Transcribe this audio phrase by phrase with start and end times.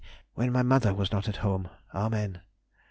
[0.33, 1.69] When my mother was not at home.
[1.93, 2.41] Amen.